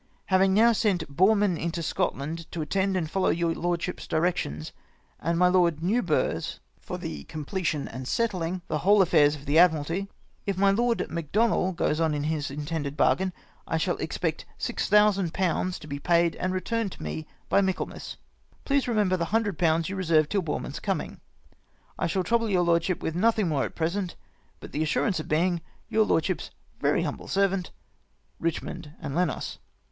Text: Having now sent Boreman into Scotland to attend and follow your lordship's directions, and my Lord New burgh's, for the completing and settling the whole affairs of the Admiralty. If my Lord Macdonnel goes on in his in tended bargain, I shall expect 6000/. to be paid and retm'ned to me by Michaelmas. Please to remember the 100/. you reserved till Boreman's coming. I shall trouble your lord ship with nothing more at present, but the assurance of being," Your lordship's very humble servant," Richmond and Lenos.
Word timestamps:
Having 0.33 0.55
now 0.55 0.71
sent 0.71 1.15
Boreman 1.15 1.59
into 1.59 1.83
Scotland 1.83 2.51
to 2.51 2.63
attend 2.63 2.97
and 2.97 3.07
follow 3.07 3.29
your 3.29 3.53
lordship's 3.53 4.07
directions, 4.07 4.71
and 5.19 5.37
my 5.37 5.47
Lord 5.47 5.83
New 5.83 6.01
burgh's, 6.01 6.59
for 6.79 6.97
the 6.97 7.25
completing 7.25 7.87
and 7.87 8.07
settling 8.07 8.63
the 8.67 8.79
whole 8.79 9.03
affairs 9.03 9.35
of 9.35 9.45
the 9.45 9.59
Admiralty. 9.59 10.07
If 10.47 10.57
my 10.57 10.71
Lord 10.71 11.05
Macdonnel 11.11 11.73
goes 11.73 11.99
on 11.99 12.15
in 12.15 12.23
his 12.23 12.49
in 12.49 12.65
tended 12.65 12.97
bargain, 12.97 13.31
I 13.67 13.77
shall 13.77 13.97
expect 13.97 14.43
6000/. 14.57 15.77
to 15.77 15.85
be 15.87 15.99
paid 15.99 16.35
and 16.37 16.51
retm'ned 16.51 16.89
to 16.93 17.03
me 17.03 17.27
by 17.47 17.61
Michaelmas. 17.61 18.17
Please 18.65 18.85
to 18.85 18.89
remember 18.91 19.17
the 19.17 19.25
100/. 19.25 19.87
you 19.87 19.95
reserved 19.95 20.31
till 20.31 20.41
Boreman's 20.41 20.79
coming. 20.79 21.21
I 21.99 22.07
shall 22.07 22.23
trouble 22.23 22.49
your 22.49 22.63
lord 22.63 22.83
ship 22.83 23.03
with 23.03 23.13
nothing 23.13 23.49
more 23.49 23.65
at 23.65 23.75
present, 23.75 24.15
but 24.59 24.71
the 24.71 24.81
assurance 24.81 25.19
of 25.19 25.27
being," 25.27 25.61
Your 25.89 26.07
lordship's 26.07 26.49
very 26.79 27.03
humble 27.03 27.27
servant," 27.27 27.69
Richmond 28.39 28.93
and 28.99 29.13
Lenos. 29.15 29.59